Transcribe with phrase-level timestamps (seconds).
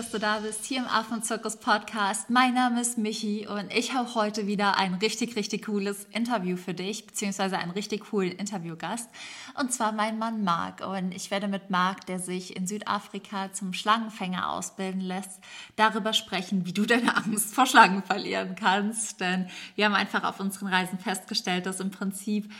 [0.00, 2.30] dass du da bist hier im Affenzirkus Podcast.
[2.30, 6.72] Mein Name ist Michi und ich habe heute wieder ein richtig, richtig cooles Interview für
[6.72, 9.10] dich, beziehungsweise einen richtig coolen Interviewgast.
[9.58, 10.80] Und zwar mein Mann Marc.
[10.86, 15.38] Und ich werde mit Marc, der sich in Südafrika zum Schlangenfänger ausbilden lässt,
[15.76, 19.20] darüber sprechen, wie du deine Angst vor Schlangen verlieren kannst.
[19.20, 22.50] Denn wir haben einfach auf unseren Reisen festgestellt, dass im Prinzip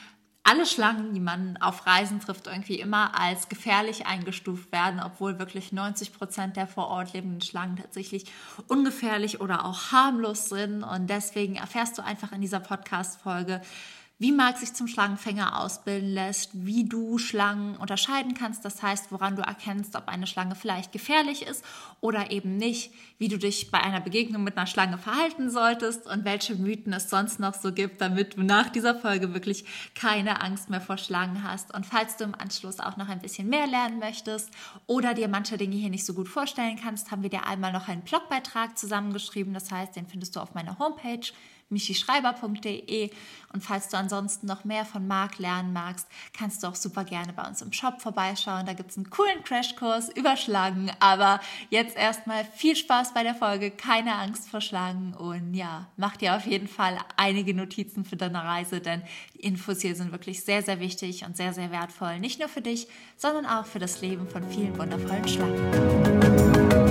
[0.43, 5.73] alle Schlangen, die man auf Reisen trifft, irgendwie immer als gefährlich eingestuft werden, obwohl wirklich
[5.73, 8.25] 90 Prozent der vor Ort lebenden Schlangen tatsächlich
[8.67, 10.83] ungefährlich oder auch harmlos sind.
[10.83, 13.61] Und deswegen erfährst du einfach in dieser Podcast-Folge,
[14.21, 19.35] wie Marc sich zum Schlangenfänger ausbilden lässt, wie du Schlangen unterscheiden kannst, das heißt, woran
[19.35, 21.65] du erkennst, ob eine Schlange vielleicht gefährlich ist
[22.03, 26.27] oder eben nicht, wie du dich bei einer Begegnung mit einer Schlange verhalten solltest und
[26.27, 30.69] welche Mythen es sonst noch so gibt, damit du nach dieser Folge wirklich keine Angst
[30.69, 31.75] mehr vor Schlangen hast.
[31.75, 34.51] Und falls du im Anschluss auch noch ein bisschen mehr lernen möchtest
[34.87, 37.89] oder dir manche Dinge hier nicht so gut vorstellen kannst, haben wir dir einmal noch
[37.89, 39.55] einen Blogbeitrag zusammengeschrieben.
[39.55, 41.27] Das heißt, den findest du auf meiner Homepage
[41.71, 43.11] michischreiber.de.
[43.53, 47.33] Und falls du ansonsten noch mehr von Marc lernen magst, kannst du auch super gerne
[47.33, 48.67] bei uns im Shop vorbeischauen.
[48.67, 50.91] Da gibt es einen coolen Crashkurs über Schlangen.
[51.01, 56.17] Aber jetzt erstmal viel Spaß bei der Folge, keine Angst vor Schlangen und ja, mach
[56.17, 59.03] dir auf jeden Fall einige Notizen für deine Reise, denn
[59.35, 62.19] die Infos hier sind wirklich sehr, sehr wichtig und sehr, sehr wertvoll.
[62.19, 66.90] Nicht nur für dich, sondern auch für das Leben von vielen wundervollen Schlangen.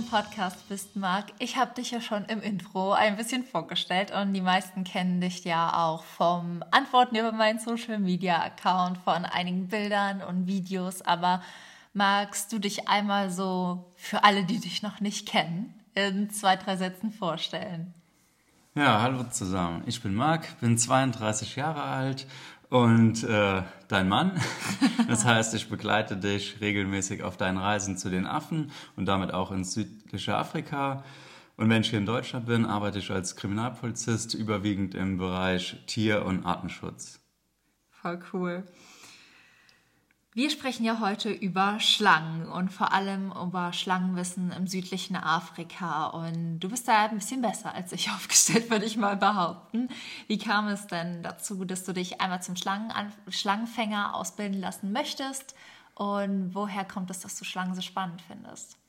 [0.00, 1.26] Im Podcast bist, Marc.
[1.38, 5.44] Ich habe dich ja schon im Intro ein bisschen vorgestellt und die meisten kennen dich
[5.44, 11.02] ja auch vom Antworten über meinen Social Media Account, von einigen Bildern und Videos.
[11.02, 11.42] Aber
[11.92, 16.76] magst du dich einmal so für alle, die dich noch nicht kennen, in zwei, drei
[16.76, 17.92] Sätzen vorstellen?
[18.74, 19.82] Ja, hallo zusammen.
[19.84, 22.26] Ich bin Marc, bin 32 Jahre alt
[22.70, 24.40] und äh, dein Mann.
[25.08, 29.50] Das heißt, ich begleite dich regelmäßig auf deinen Reisen zu den Affen und damit auch
[29.50, 31.02] ins südliche Afrika.
[31.56, 36.24] Und wenn ich hier in Deutschland bin, arbeite ich als Kriminalpolizist überwiegend im Bereich Tier-
[36.24, 37.18] und Artenschutz.
[37.90, 38.62] Voll cool.
[40.32, 46.06] Wir sprechen ja heute über Schlangen und vor allem über Schlangenwissen im südlichen Afrika.
[46.06, 49.88] Und du bist da ein bisschen besser als ich aufgestellt, würde ich mal behaupten.
[50.28, 52.92] Wie kam es denn dazu, dass du dich einmal zum Schlangen
[53.28, 55.56] Schlangenfänger ausbilden lassen möchtest?
[55.94, 58.79] Und woher kommt es, dass du Schlangen so spannend findest?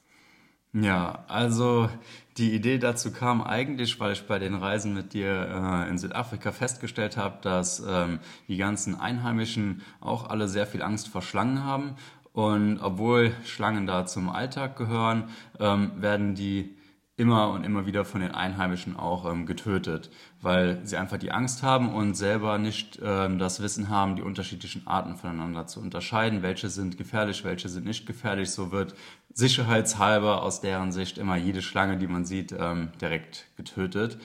[0.74, 1.90] Ja, also
[2.38, 6.54] die Idee dazu kam eigentlich, weil ich bei den Reisen mit dir äh, in Südafrika
[6.54, 11.96] festgestellt habe, dass ähm, die ganzen Einheimischen auch alle sehr viel Angst vor Schlangen haben.
[12.31, 15.26] Und obwohl Schlangen da zum Alltag gehören,
[15.60, 16.74] ähm, werden die
[17.18, 20.10] immer und immer wieder von den Einheimischen auch ähm, getötet,
[20.42, 24.88] weil sie einfach die Angst haben und selber nicht ähm, das Wissen haben, die unterschiedlichen
[24.88, 28.52] Arten voneinander zu unterscheiden, welche sind gefährlich, welche sind nicht gefährlich.
[28.52, 28.96] So wird
[29.34, 34.18] sicherheitshalber aus deren Sicht immer jede Schlange, die man sieht, ähm, direkt getötet.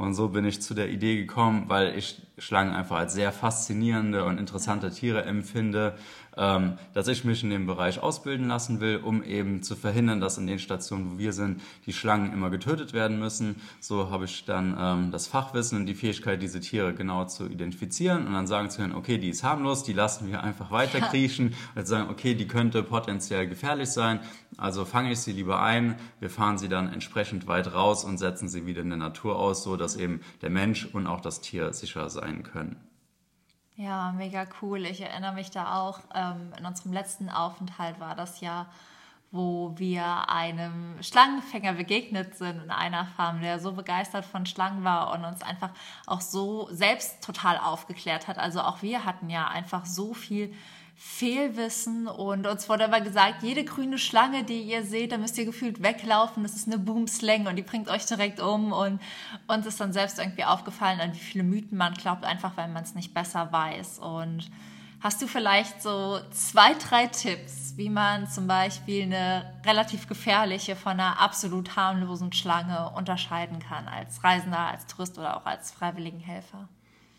[0.00, 4.24] Und so bin ich zu der Idee gekommen, weil ich Schlangen einfach als sehr faszinierende
[4.24, 5.94] und interessante Tiere empfinde,
[6.40, 10.38] ähm, dass ich mich in dem Bereich ausbilden lassen will, um eben zu verhindern, dass
[10.38, 13.56] in den Stationen, wo wir sind, die Schlangen immer getötet werden müssen.
[13.78, 18.26] So habe ich dann ähm, das Fachwissen und die Fähigkeit, diese Tiere genau zu identifizieren
[18.26, 21.54] und dann sagen zu können, okay, die ist harmlos, die lassen wir einfach weiter kriechen
[21.74, 24.20] und sagen, okay, die könnte potenziell gefährlich sein,
[24.56, 28.48] also fange ich sie lieber ein, wir fahren sie dann entsprechend weit raus und setzen
[28.48, 31.74] sie wieder in der Natur aus, so dass eben der Mensch und auch das Tier
[31.74, 32.76] sicher sein können.
[33.80, 34.84] Ja, mega cool.
[34.84, 38.66] Ich erinnere mich da auch, ähm, in unserem letzten Aufenthalt war das ja,
[39.30, 45.14] wo wir einem Schlangenfänger begegnet sind in einer Farm, der so begeistert von Schlangen war
[45.14, 45.70] und uns einfach
[46.06, 48.36] auch so selbst total aufgeklärt hat.
[48.36, 50.52] Also auch wir hatten ja einfach so viel
[51.02, 55.46] Fehlwissen und uns wurde aber gesagt, jede grüne Schlange, die ihr seht, da müsst ihr
[55.46, 58.72] gefühlt weglaufen, das ist eine Boomslang und die bringt euch direkt um.
[58.72, 59.00] Und
[59.48, 62.82] uns ist dann selbst irgendwie aufgefallen, an wie viele Mythen man glaubt, einfach weil man
[62.82, 63.98] es nicht besser weiß.
[64.00, 64.50] Und
[65.02, 70.92] Hast du vielleicht so zwei, drei Tipps, wie man zum Beispiel eine relativ gefährliche von
[70.92, 76.68] einer absolut harmlosen Schlange unterscheiden kann als Reisender, als Tourist oder auch als Freiwilligenhelfer?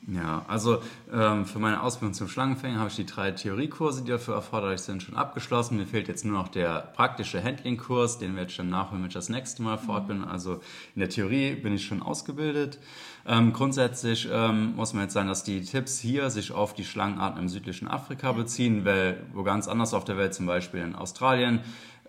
[0.07, 0.81] Ja, also
[1.13, 5.03] ähm, für meine Ausbildung zum Schlangenfänger habe ich die drei Theoriekurse, die dafür erforderlich sind,
[5.03, 5.77] schon abgeschlossen.
[5.77, 9.13] Mir fehlt jetzt nur noch der praktische Handling-Kurs, den werde ich dann nachholen, wenn ich
[9.13, 10.23] das nächste Mal fort bin.
[10.23, 10.55] Also
[10.95, 12.79] in der Theorie bin ich schon ausgebildet.
[13.27, 17.39] Ähm, grundsätzlich ähm, muss man jetzt sagen, dass die Tipps hier sich auf die Schlangenarten
[17.39, 21.59] im südlichen Afrika beziehen, weil wo ganz anders auf der Welt, zum Beispiel in Australien,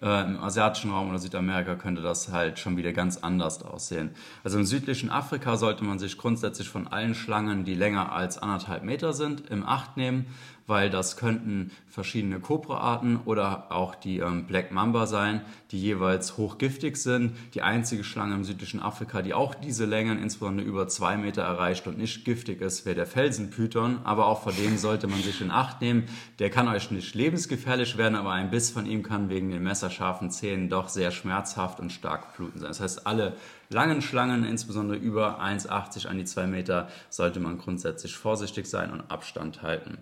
[0.02, 4.10] Äh, Im asiatischen Raum oder Südamerika könnte das halt schon wieder ganz anders aussehen.
[4.42, 8.82] Also im südlichen Afrika sollte man sich grundsätzlich von allen Schlangen, die länger als anderthalb
[8.82, 10.26] Meter sind, im Acht nehmen
[10.66, 16.96] weil das könnten verschiedene Cobra-Arten oder auch die ähm, Black Mamba sein, die jeweils hochgiftig
[16.96, 17.36] sind.
[17.54, 21.86] Die einzige Schlange im südlichen Afrika, die auch diese Längen, insbesondere über zwei Meter erreicht
[21.86, 24.00] und nicht giftig ist, wäre der Felsenpython.
[24.04, 26.04] Aber auch vor dem sollte man sich in Acht nehmen.
[26.38, 30.30] Der kann euch nicht lebensgefährlich werden, aber ein Biss von ihm kann wegen den messerscharfen
[30.30, 32.68] Zähnen doch sehr schmerzhaft und stark bluten sein.
[32.68, 33.36] Das heißt, alle
[33.68, 39.10] langen Schlangen, insbesondere über 1,80 an die 2 Meter, sollte man grundsätzlich vorsichtig sein und
[39.10, 39.98] Abstand halten.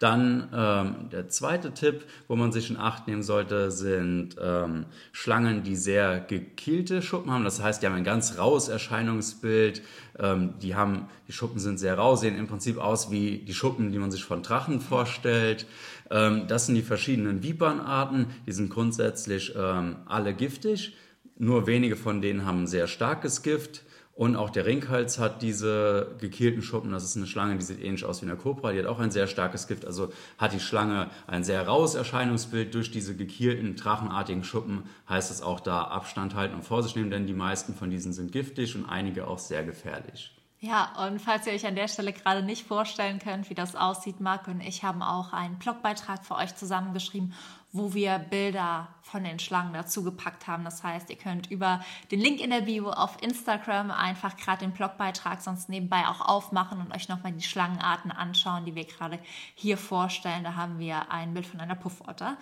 [0.00, 5.62] Dann ähm, der zweite Tipp, wo man sich in Acht nehmen sollte, sind ähm, Schlangen,
[5.62, 7.44] die sehr gekielte Schuppen haben.
[7.44, 9.82] Das heißt, die haben ein ganz raues Erscheinungsbild.
[10.18, 13.92] Ähm, die, haben, die Schuppen sind sehr rau, sehen im Prinzip aus wie die Schuppen,
[13.92, 15.66] die man sich von Drachen vorstellt.
[16.10, 18.28] Ähm, das sind die verschiedenen Vipernarten.
[18.46, 20.94] Die sind grundsätzlich ähm, alle giftig.
[21.36, 23.82] Nur wenige von denen haben sehr starkes Gift.
[24.14, 26.90] Und auch der Ringhals hat diese gekielten Schuppen.
[26.90, 28.72] Das ist eine Schlange, die sieht ähnlich aus wie eine Kobra.
[28.72, 29.86] Die hat auch ein sehr starkes Gift.
[29.86, 32.74] Also hat die Schlange ein sehr raues Erscheinungsbild.
[32.74, 37.26] Durch diese gekielten, drachenartigen Schuppen heißt es auch da Abstand halten und Vorsicht nehmen, denn
[37.26, 40.32] die meisten von diesen sind giftig und einige auch sehr gefährlich.
[40.62, 44.20] Ja, und falls ihr euch an der Stelle gerade nicht vorstellen könnt, wie das aussieht,
[44.20, 47.32] Marc und ich haben auch einen Blogbeitrag für euch zusammengeschrieben,
[47.72, 50.64] wo wir Bilder von den Schlangen dazu gepackt haben.
[50.64, 54.72] Das heißt, ihr könnt über den Link in der Bio auf Instagram einfach gerade den
[54.72, 59.18] Blogbeitrag sonst nebenbei auch aufmachen und euch nochmal die Schlangenarten anschauen, die wir gerade
[59.54, 60.44] hier vorstellen.
[60.44, 62.36] Da haben wir ein Bild von einer Puffotter.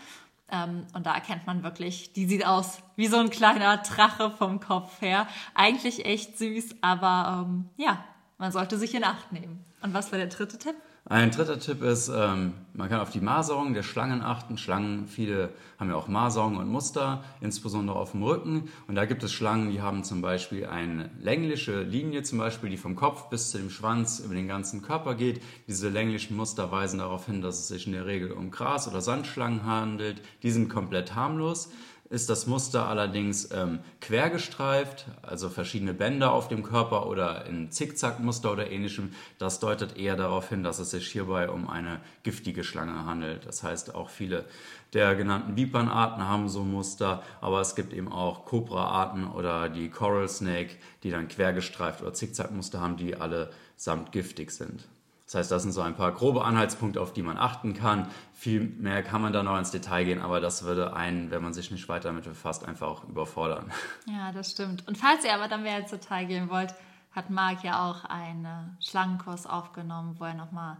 [0.51, 4.61] Ähm, und da erkennt man wirklich, die sieht aus wie so ein kleiner Drache vom
[4.61, 5.27] Kopf her.
[5.55, 8.05] Eigentlich echt süß, aber ähm, ja,
[8.39, 9.65] man sollte sich in Acht nehmen.
[9.83, 10.75] Und was war der dritte Tipp?
[11.11, 14.59] Ein dritter Tipp ist, ähm, man kann auf die Maserung der Schlangen achten.
[14.59, 15.49] Schlangen, viele
[15.81, 18.69] haben ja auch Maserungen und Muster, insbesondere auf dem Rücken.
[18.89, 22.77] Und da gibt es Schlangen, die haben zum Beispiel eine längliche Linie, zum Beispiel, die
[22.77, 25.41] vom Kopf bis zu dem Schwanz über den ganzen Körper geht.
[25.67, 29.01] Diese länglichen Muster weisen darauf hin, dass es sich in der Regel um Gras- oder
[29.01, 30.21] Sandschlangen handelt.
[30.43, 31.71] Die sind komplett harmlos
[32.11, 38.51] ist das Muster allerdings ähm, quergestreift, also verschiedene Bänder auf dem Körper oder in Zickzackmuster
[38.51, 39.13] oder ähnlichem.
[39.39, 43.47] Das deutet eher darauf hin, dass es sich hierbei um eine giftige Schlange handelt.
[43.47, 44.47] Das heißt, auch viele
[44.95, 50.29] der genannten Vipernarten haben so Muster, aber es gibt eben auch Cobra-Arten oder die Coral
[50.29, 54.89] Snake, die dann quergestreift oder Zickzackmuster haben, die alle samt giftig sind.
[55.29, 58.09] Das heißt, das sind so ein paar grobe Anhaltspunkte, auf die man achten kann.
[58.33, 61.53] Viel mehr kann man da noch ins Detail gehen, aber das würde einen, wenn man
[61.53, 63.71] sich nicht weiter damit befasst, einfach auch überfordern.
[64.07, 64.89] Ja, das stimmt.
[64.89, 66.75] Und falls ihr aber dann mehr ins Detail gehen wollt,
[67.11, 70.79] hat Marc ja auch einen Schlangenkurs aufgenommen, wo er nochmal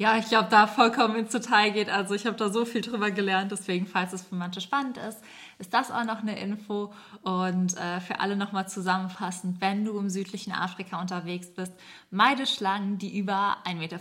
[0.00, 1.90] ja, ich glaube, da vollkommen ins Detail geht.
[1.90, 5.20] Also ich habe da so viel drüber gelernt, deswegen, falls es für manche spannend ist,
[5.58, 6.92] ist das auch noch eine Info.
[7.22, 11.72] Und äh, für alle nochmal zusammenfassend, wenn du im südlichen Afrika unterwegs bist,
[12.10, 13.98] meide Schlangen, die über 1,50 Meter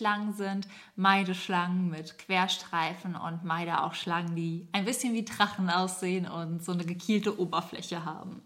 [0.00, 5.70] lang sind, meide Schlangen mit Querstreifen und meide auch Schlangen, die ein bisschen wie Drachen
[5.70, 8.42] aussehen und so eine gekielte Oberfläche haben.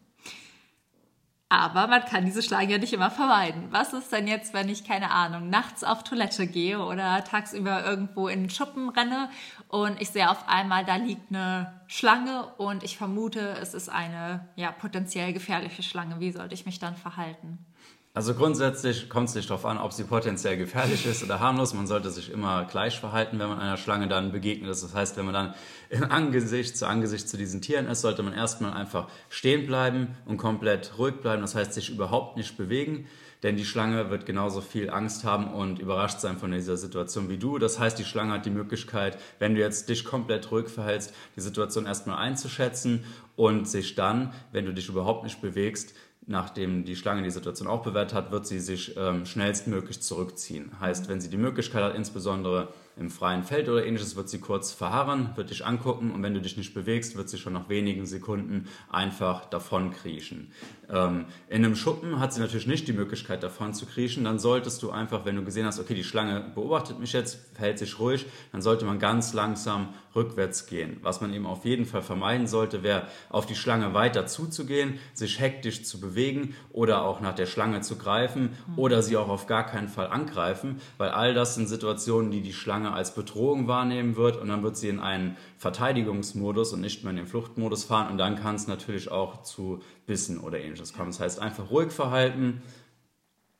[1.52, 3.66] Aber man kann diese Schlangen ja nicht immer vermeiden.
[3.70, 8.28] Was ist denn jetzt, wenn ich, keine Ahnung, nachts auf Toilette gehe oder tagsüber irgendwo
[8.28, 9.28] in den Schuppen renne
[9.70, 14.48] und ich sehe auf einmal, da liegt eine Schlange und ich vermute, es ist eine
[14.56, 16.18] ja, potenziell gefährliche Schlange.
[16.18, 17.64] Wie sollte ich mich dann verhalten?
[18.12, 21.74] Also grundsätzlich kommt es nicht darauf an, ob sie potenziell gefährlich ist oder harmlos.
[21.74, 24.68] Man sollte sich immer gleich verhalten, wenn man einer Schlange dann begegnet.
[24.68, 25.54] Das heißt, wenn man dann
[25.90, 30.38] im Angesicht zu Angesicht zu diesen Tieren ist, sollte man erstmal einfach stehen bleiben und
[30.38, 31.42] komplett ruhig bleiben.
[31.42, 33.06] Das heißt, sich überhaupt nicht bewegen.
[33.42, 37.38] Denn die Schlange wird genauso viel Angst haben und überrascht sein von dieser Situation wie
[37.38, 37.58] du.
[37.58, 41.40] Das heißt, die Schlange hat die Möglichkeit, wenn du jetzt dich komplett ruhig verhältst, die
[41.40, 43.04] Situation erstmal einzuschätzen
[43.36, 45.94] und sich dann, wenn du dich überhaupt nicht bewegst,
[46.26, 50.72] nachdem die Schlange die Situation auch bewertet hat, wird sie sich ähm, schnellstmöglich zurückziehen.
[50.78, 52.68] Heißt, wenn sie die Möglichkeit hat, insbesondere
[53.00, 56.40] im freien Feld oder ähnliches, wird sie kurz verharren, wird dich angucken und wenn du
[56.40, 60.52] dich nicht bewegst, wird sie schon nach wenigen Sekunden einfach davon kriechen.
[60.92, 64.24] Ähm, in einem Schuppen hat sie natürlich nicht die Möglichkeit davon zu kriechen.
[64.24, 67.78] Dann solltest du einfach, wenn du gesehen hast, okay, die Schlange beobachtet mich jetzt, verhält
[67.78, 70.98] sich ruhig, dann sollte man ganz langsam rückwärts gehen.
[71.02, 75.40] Was man eben auf jeden Fall vermeiden sollte, wäre auf die Schlange weiter zuzugehen, sich
[75.40, 79.64] hektisch zu bewegen oder auch nach der Schlange zu greifen oder sie auch auf gar
[79.64, 84.36] keinen Fall angreifen, weil all das sind Situationen, die die Schlange als Bedrohung wahrnehmen wird
[84.36, 88.18] und dann wird sie in einen Verteidigungsmodus und nicht mehr in den Fluchtmodus fahren und
[88.18, 91.10] dann kann es natürlich auch zu Bissen oder ähnliches kommen.
[91.10, 92.62] Das heißt einfach ruhig verhalten,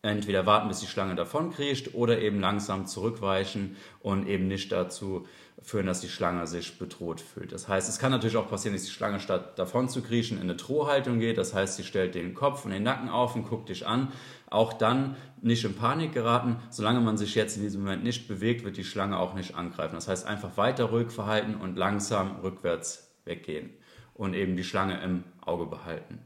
[0.03, 5.27] entweder warten, bis die Schlange davon kriecht oder eben langsam zurückweichen und eben nicht dazu
[5.63, 7.53] führen, dass die Schlange sich bedroht fühlt.
[7.53, 10.45] Das heißt, es kann natürlich auch passieren, dass die Schlange statt davon zu kriechen in
[10.45, 11.37] eine Drohhaltung geht.
[11.37, 14.11] Das heißt, sie stellt den Kopf und den Nacken auf und guckt dich an.
[14.49, 16.57] Auch dann nicht in Panik geraten.
[16.71, 19.97] Solange man sich jetzt in diesem Moment nicht bewegt, wird die Schlange auch nicht angreifen.
[19.97, 23.71] Das heißt, einfach weiter ruhig verhalten und langsam rückwärts weggehen
[24.15, 26.21] und eben die Schlange im Auge behalten.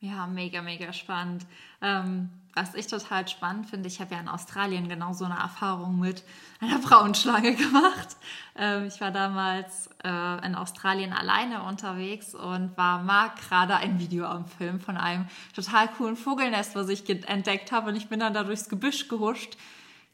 [0.00, 1.46] Ja, mega, mega spannend.
[1.82, 5.98] Ähm, was ich total spannend finde, ich habe ja in Australien genau so eine Erfahrung
[5.98, 6.24] mit
[6.60, 8.16] einer Braunschlange gemacht.
[8.56, 14.26] Ähm, ich war damals äh, in Australien alleine unterwegs und war Marc gerade ein Video
[14.26, 17.90] am Film von einem total coolen Vogelnest, was ich entdeckt habe.
[17.90, 19.56] Und ich bin dann da durchs Gebüsch gehuscht.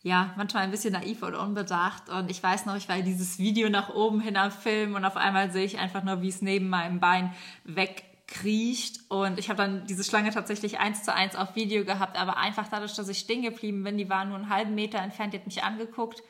[0.03, 2.11] Ja, manchmal ein bisschen naiv und unbedacht.
[2.11, 5.17] Und ich weiß noch, ich war dieses Video nach oben hin am Film und auf
[5.17, 9.01] einmal sehe ich einfach nur, wie es neben meinem Bein weg kriecht.
[9.09, 12.69] Und ich habe dann diese Schlange tatsächlich eins zu eins auf Video gehabt, aber einfach
[12.69, 15.47] dadurch, dass ich stehen geblieben bin, die war nur einen halben Meter entfernt, die hat
[15.47, 16.23] mich angeguckt,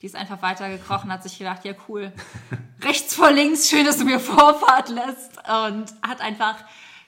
[0.00, 2.12] die ist einfach weiter gekrochen, hat sich gedacht, ja cool,
[2.82, 5.38] rechts vor links, schön, dass du mir Vorfahrt lässt.
[5.38, 6.56] Und hat einfach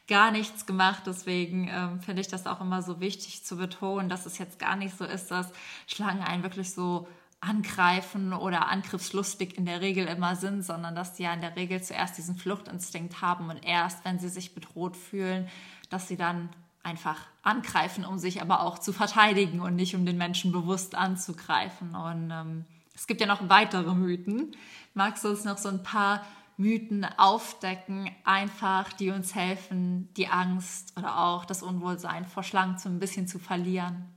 [0.08, 1.04] gar nichts gemacht.
[1.06, 4.76] Deswegen ähm, finde ich das auch immer so wichtig zu betonen, dass es jetzt gar
[4.76, 5.50] nicht so ist, dass
[5.87, 7.06] Schlangen einen wirklich so
[7.42, 11.82] angreifen oder angriffslustig in der Regel immer sind, sondern dass sie ja in der Regel
[11.82, 15.49] zuerst diesen Fluchtinstinkt haben und erst, wenn sie sich bedroht fühlen,
[15.90, 16.50] dass sie dann
[16.84, 21.96] einfach angreifen, um sich aber auch zu verteidigen und nicht um den Menschen bewusst anzugreifen.
[21.96, 24.56] Und ähm, es gibt ja noch weitere Mythen.
[24.94, 26.25] Magst du uns noch so ein paar
[26.56, 32.88] Mythen aufdecken, einfach, die uns helfen, die Angst oder auch das Unwohlsein vor Schlangen so
[32.88, 34.12] ein bisschen zu verlieren?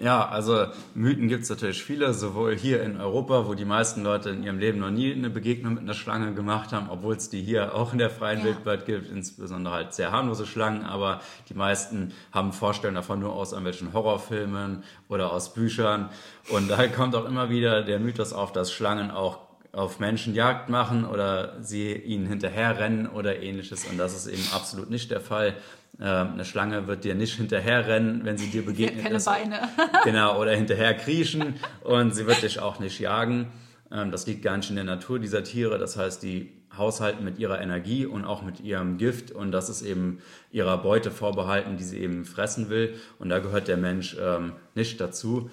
[0.00, 4.30] Ja, also Mythen gibt es natürlich viele, sowohl hier in Europa, wo die meisten Leute
[4.30, 7.42] in ihrem Leben noch nie eine Begegnung mit einer Schlange gemacht haben, obwohl es die
[7.42, 8.46] hier auch in der freien ja.
[8.46, 13.52] Wildbahn gibt, insbesondere halt sehr harmlose Schlangen, aber die meisten haben Vorstellungen davon nur aus
[13.52, 16.08] irgendwelchen Horrorfilmen oder aus Büchern.
[16.48, 20.70] Und da kommt auch immer wieder der Mythos auf, dass Schlangen auch auf Menschen Jagd
[20.70, 23.84] machen oder sie ihnen hinterherrennen oder ähnliches.
[23.84, 25.54] Und das ist eben absolut nicht der Fall.
[26.00, 29.04] Ähm, eine Schlange wird dir nicht hinterherrennen, wenn sie dir begegnet.
[29.04, 29.26] Keine ist.
[29.26, 29.68] Beine.
[30.04, 33.48] genau, oder hinterher kriechen und sie wird dich auch nicht jagen.
[33.92, 35.78] Ähm, das liegt gar nicht in der Natur dieser Tiere.
[35.78, 39.82] Das heißt, die haushalten mit ihrer Energie und auch mit ihrem Gift und das ist
[39.82, 40.20] eben
[40.52, 42.94] ihrer Beute vorbehalten, die sie eben fressen will.
[43.18, 45.50] Und da gehört der Mensch ähm, nicht dazu.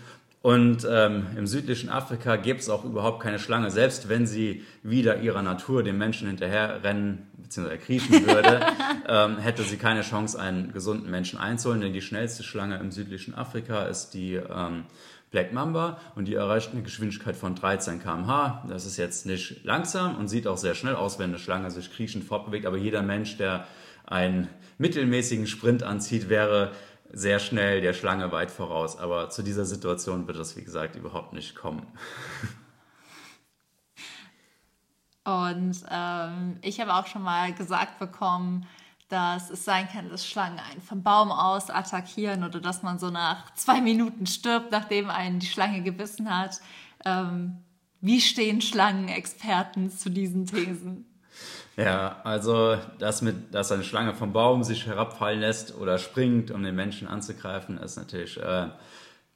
[0.48, 5.20] Und ähm, im südlichen Afrika gibt es auch überhaupt keine Schlange, selbst wenn sie wieder
[5.20, 7.78] ihrer Natur dem Menschen hinterherrennen bzw.
[7.78, 8.66] kriechen würde,
[9.10, 11.82] ähm, hätte sie keine Chance, einen gesunden Menschen einzuholen.
[11.82, 14.86] Denn die schnellste Schlange im südlichen Afrika ist die ähm,
[15.32, 18.64] Black Mamba und die erreicht eine Geschwindigkeit von 13 km/h.
[18.70, 21.92] Das ist jetzt nicht langsam und sieht auch sehr schnell aus, wenn eine Schlange sich
[21.92, 22.66] kriechend fortbewegt.
[22.66, 23.68] Aber jeder Mensch, der
[24.06, 26.72] einen mittelmäßigen Sprint anzieht, wäre
[27.12, 28.98] sehr schnell der Schlange weit voraus.
[28.98, 31.88] Aber zu dieser Situation wird es, wie gesagt, überhaupt nicht kommen.
[35.24, 38.66] Und ähm, ich habe auch schon mal gesagt bekommen,
[39.10, 43.10] dass es sein kann, dass Schlangen einen vom Baum aus attackieren oder dass man so
[43.10, 46.62] nach zwei Minuten stirbt, nachdem einen die Schlange gebissen hat.
[47.06, 47.58] Ähm,
[48.00, 51.07] wie stehen Schlangenexperten zu diesen Thesen?
[51.78, 56.64] Ja, also dass, mit, dass eine Schlange vom Baum sich herabfallen lässt oder springt, um
[56.64, 58.70] den Menschen anzugreifen, ist natürlich äh,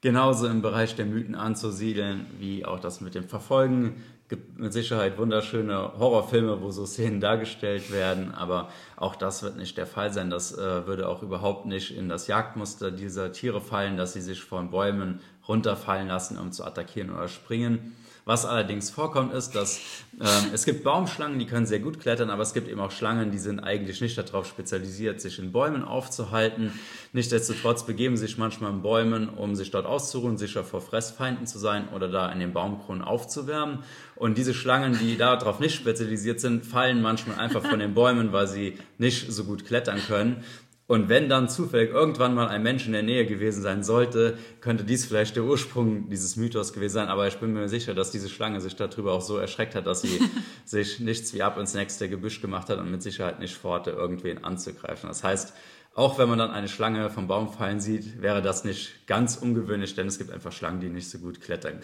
[0.00, 4.02] genauso im Bereich der Mythen anzusiedeln, wie auch das mit dem Verfolgen.
[4.28, 9.76] Gibt mit Sicherheit wunderschöne Horrorfilme, wo so Szenen dargestellt werden, aber auch das wird nicht
[9.76, 10.28] der Fall sein.
[10.28, 14.42] Das äh, würde auch überhaupt nicht in das Jagdmuster dieser Tiere fallen, dass sie sich
[14.42, 17.94] von Bäumen runterfallen lassen, um zu attackieren oder springen.
[18.24, 19.80] Was allerdings vorkommt, ist, dass
[20.20, 23.32] ähm, es gibt Baumschlangen, die können sehr gut klettern, aber es gibt eben auch Schlangen,
[23.32, 26.72] die sind eigentlich nicht darauf spezialisiert, sich in Bäumen aufzuhalten.
[27.12, 31.88] Nichtsdestotrotz begeben sich manchmal in Bäumen, um sich dort auszuruhen, sicher vor Fressfeinden zu sein
[31.88, 33.80] oder da in den Baumkronen aufzuwärmen.
[34.14, 38.46] Und diese Schlangen, die darauf nicht spezialisiert sind, fallen manchmal einfach von den Bäumen, weil
[38.46, 40.44] sie nicht so gut klettern können.
[40.88, 44.84] Und wenn dann zufällig irgendwann mal ein Mensch in der Nähe gewesen sein sollte, könnte
[44.84, 47.08] dies vielleicht der Ursprung dieses Mythos gewesen sein.
[47.08, 50.02] Aber ich bin mir sicher, dass diese Schlange sich darüber auch so erschreckt hat, dass
[50.02, 50.20] sie
[50.64, 54.44] sich nichts wie ab ins nächste Gebüsch gemacht hat und mit Sicherheit nicht vorhatte, irgendwen
[54.44, 55.08] anzugreifen.
[55.08, 55.54] Das heißt,
[55.94, 59.94] auch wenn man dann eine Schlange vom Baum fallen sieht, wäre das nicht ganz ungewöhnlich,
[59.94, 61.80] denn es gibt einfach Schlangen, die nicht so gut klettern.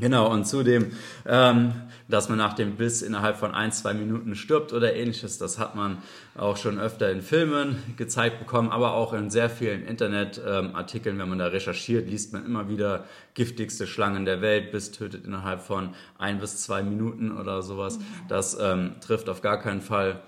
[0.00, 0.92] Genau, und zudem,
[1.26, 1.72] ähm,
[2.08, 5.76] dass man nach dem Biss innerhalb von ein, zwei Minuten stirbt oder ähnliches, das hat
[5.76, 5.98] man
[6.36, 11.28] auch schon öfter in Filmen gezeigt bekommen, aber auch in sehr vielen Internetartikeln, ähm, wenn
[11.28, 13.04] man da recherchiert, liest man immer wieder
[13.34, 17.98] giftigste Schlangen der Welt, Biss tötet innerhalb von ein bis zwei Minuten oder sowas.
[18.28, 20.20] Das ähm, trifft auf gar keinen Fall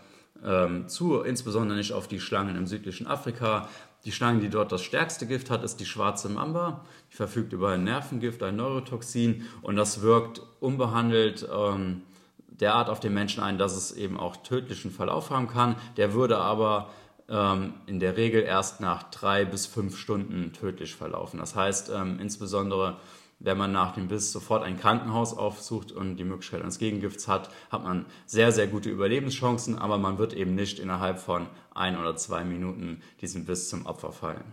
[0.44, 3.68] ähm, zu, insbesondere nicht auf die Schlangen im südlichen Afrika.
[4.04, 6.84] Die Schlange, die dort das stärkste Gift hat, ist die schwarze Mamba.
[7.12, 12.02] Die verfügt über ein Nervengift, ein Neurotoxin und das wirkt unbehandelt ähm,
[12.48, 15.76] derart auf den Menschen ein, dass es eben auch tödlichen Verlauf haben kann.
[15.96, 16.90] Der würde aber
[17.28, 21.38] ähm, in der Regel erst nach drei bis fünf Stunden tödlich verlaufen.
[21.38, 22.96] Das heißt, ähm, insbesondere
[23.44, 27.50] wenn man nach dem Biss sofort ein Krankenhaus aufsucht und die Möglichkeit eines Gegengifts hat,
[27.70, 32.16] hat man sehr, sehr gute Überlebenschancen, aber man wird eben nicht innerhalb von ein oder
[32.16, 34.44] zwei Minuten diesem Biss zum Opfer fallen.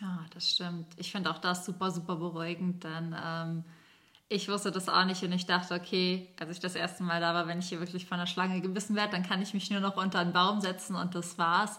[0.00, 0.86] Ja, das stimmt.
[0.96, 3.64] Ich finde auch das super, super beruhigend, denn ähm,
[4.28, 7.34] ich wusste das auch nicht und ich dachte, okay, als ich das erste Mal da
[7.34, 9.80] war, wenn ich hier wirklich von der Schlange gebissen werde, dann kann ich mich nur
[9.80, 11.78] noch unter einen Baum setzen und das war's.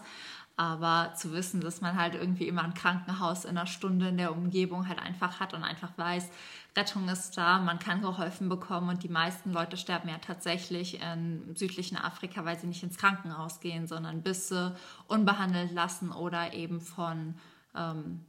[0.56, 4.32] Aber zu wissen, dass man halt irgendwie immer ein Krankenhaus in einer Stunde in der
[4.32, 6.30] Umgebung halt einfach hat und einfach weiß,
[6.76, 11.56] Rettung ist da, man kann geholfen bekommen und die meisten Leute sterben ja tatsächlich im
[11.56, 14.76] südlichen Afrika, weil sie nicht ins Krankenhaus gehen, sondern Bisse
[15.08, 17.34] unbehandelt lassen oder eben von
[17.76, 18.24] ähm,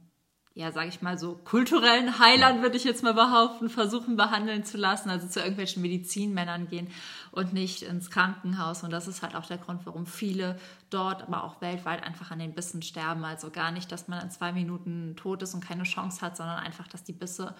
[0.56, 4.78] ja, sage ich mal so, kulturellen Heilern, würde ich jetzt mal behaupten, versuchen behandeln zu
[4.78, 6.88] lassen, also zu irgendwelchen Medizinmännern gehen
[7.30, 8.82] und nicht ins Krankenhaus.
[8.82, 10.58] Und das ist halt auch der Grund, warum viele
[10.88, 13.22] dort, aber auch weltweit einfach an den Bissen sterben.
[13.22, 16.56] Also gar nicht, dass man in zwei Minuten tot ist und keine Chance hat, sondern
[16.58, 17.54] einfach, dass die Bisse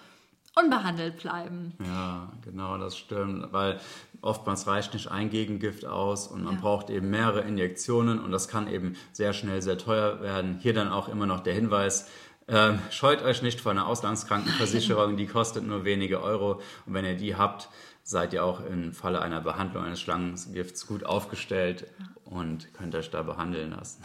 [0.58, 1.74] unbehandelt bleiben.
[1.84, 3.78] Ja, genau, das stimmt, weil
[4.22, 6.60] oftmals reicht nicht ein Gegengift aus und man ja.
[6.62, 10.58] braucht eben mehrere Injektionen und das kann eben sehr schnell sehr teuer werden.
[10.62, 12.08] Hier dann auch immer noch der Hinweis,
[12.48, 16.60] ähm, scheut euch nicht vor einer Auslandskrankenversicherung, die kostet nur wenige Euro.
[16.86, 17.68] Und wenn ihr die habt,
[18.02, 21.86] seid ihr auch im Falle einer Behandlung eines Schlangengifts gut aufgestellt
[22.24, 24.02] und könnt euch da behandeln lassen.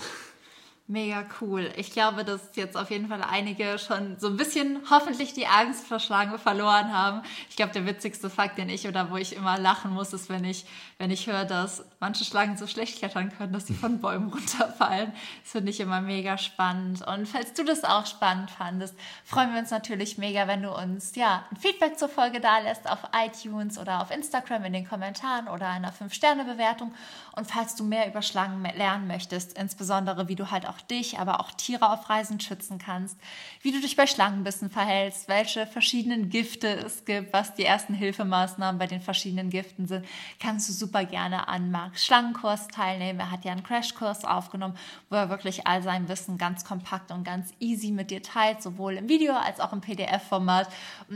[0.87, 1.71] Mega cool.
[1.77, 5.87] Ich glaube, dass jetzt auf jeden Fall einige schon so ein bisschen hoffentlich die Angst
[5.87, 7.21] vor Schlange verloren haben.
[7.49, 10.43] Ich glaube, der witzigste Fakt, den ich oder wo ich immer lachen muss, ist, wenn
[10.43, 10.65] ich,
[10.97, 15.13] wenn ich höre, dass manche Schlangen so schlecht klettern können, dass sie von Bäumen runterfallen.
[15.43, 17.07] Das finde ich immer mega spannend.
[17.07, 21.15] Und falls du das auch spannend fandest, freuen wir uns natürlich mega, wenn du uns
[21.15, 25.47] ja ein Feedback zur Folge da lässt auf iTunes oder auf Instagram in den Kommentaren
[25.47, 26.93] oder einer 5-Sterne-Bewertung.
[27.33, 31.41] Und falls du mehr über Schlangen lernen möchtest, insbesondere wie du halt auch dich, aber
[31.41, 33.17] auch Tiere auf Reisen schützen kannst,
[33.61, 38.79] wie du dich bei Schlangenbissen verhältst, welche verschiedenen Gifte es gibt, was die ersten Hilfemaßnahmen
[38.79, 40.05] bei den verschiedenen Giften sind,
[40.39, 43.19] kannst du super gerne an Marks Schlangenkurs teilnehmen.
[43.19, 44.77] Er hat ja einen Crashkurs aufgenommen,
[45.09, 48.93] wo er wirklich all sein Wissen ganz kompakt und ganz easy mit dir teilt, sowohl
[48.93, 50.69] im Video als auch im PDF-Format.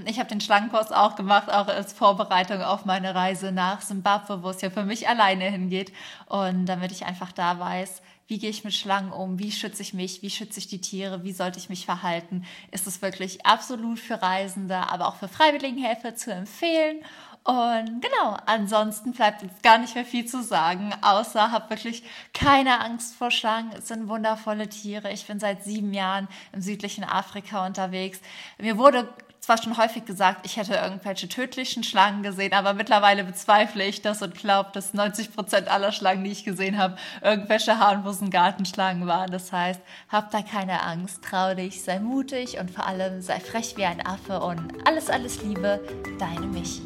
[0.05, 4.49] Ich habe den Schlangenkurs auch gemacht, auch als Vorbereitung auf meine Reise nach Simbabwe, wo
[4.49, 5.93] es ja für mich alleine hingeht.
[6.27, 9.93] Und damit ich einfach da weiß, wie gehe ich mit Schlangen um, wie schütze ich
[9.93, 13.99] mich, wie schütze ich die Tiere, wie sollte ich mich verhalten, ist es wirklich absolut
[13.99, 16.99] für Reisende, aber auch für Freiwilligenhelfer zu empfehlen.
[17.43, 22.01] Und genau, ansonsten bleibt jetzt gar nicht mehr viel zu sagen, außer hab wirklich
[22.33, 23.71] keine Angst vor Schlangen.
[23.77, 25.11] Es sind wundervolle Tiere.
[25.11, 28.19] Ich bin seit sieben Jahren im südlichen Afrika unterwegs.
[28.57, 29.07] Mir wurde
[29.45, 34.23] zwar schon häufig gesagt, ich hätte irgendwelche tödlichen Schlangen gesehen, aber mittlerweile bezweifle ich das
[34.23, 39.31] und glaube, dass 90 Prozent aller Schlangen, die ich gesehen habe, irgendwelche harmlosen Gartenschlangen waren.
[39.31, 43.77] Das heißt, hab da keine Angst, trau dich, sei mutig und vor allem sei frech
[43.77, 45.79] wie ein Affe und alles, alles Liebe,
[46.17, 46.81] deine Michi.